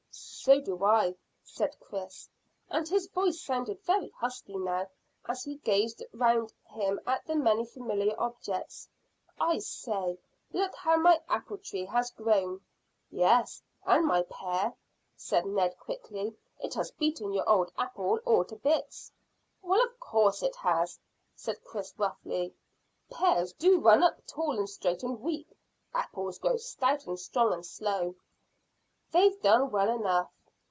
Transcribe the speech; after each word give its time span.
"So 0.43 0.59
do 0.59 0.83
I," 0.83 1.13
said 1.43 1.79
Chris, 1.79 2.27
and 2.67 2.87
his 2.87 3.05
voice 3.07 3.39
sounded 3.39 3.79
very 3.83 4.09
husky 4.09 4.57
now 4.57 4.87
as 5.27 5.43
he 5.43 5.57
gazed 5.57 6.03
round 6.13 6.51
him 6.67 6.99
at 7.05 7.23
the 7.27 7.35
many 7.35 7.63
familiar 7.63 8.15
objects. 8.19 8.89
"I 9.39 9.59
say, 9.59 10.17
look 10.51 10.73
how 10.73 10.97
my 10.97 11.21
apple 11.29 11.59
tree 11.59 11.85
has 11.85 12.09
grown!" 12.09 12.61
"Yes, 13.11 13.61
and 13.85 14.07
my 14.07 14.23
pear," 14.23 14.73
said 15.15 15.45
Ned 15.45 15.77
quickly. 15.77 16.35
"It 16.59 16.73
has 16.73 16.89
beaten 16.89 17.31
your 17.31 17.47
old 17.47 17.71
apple 17.77 18.17
all 18.25 18.43
to 18.45 18.55
bits." 18.55 19.11
"Well, 19.61 19.85
of 19.85 19.99
course 19.99 20.41
it 20.41 20.55
has," 20.55 20.99
said 21.35 21.63
Chris 21.63 21.93
roughly. 21.99 22.55
"Pears 23.11 23.53
do 23.53 23.79
run 23.79 24.01
up 24.01 24.25
tall 24.25 24.57
and 24.57 24.67
straight 24.67 25.03
and 25.03 25.21
weak. 25.21 25.55
Apples 25.93 26.39
grow 26.39 26.57
stout 26.57 27.05
and 27.05 27.19
strong 27.19 27.53
and 27.53 27.65
slow." 27.65 28.15
"They've 29.13 29.41
done 29.41 29.69
well 29.71 29.89
enough." 29.93 30.31